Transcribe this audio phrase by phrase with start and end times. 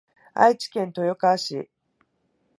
[0.33, 1.69] 愛知県豊川市